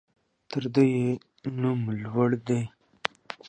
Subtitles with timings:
[0.51, 1.05] تر ده يې
[1.61, 2.61] نوم لوړ دى.